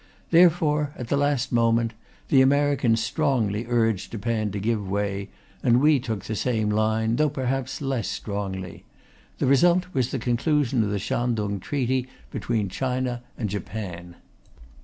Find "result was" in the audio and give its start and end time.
9.45-10.09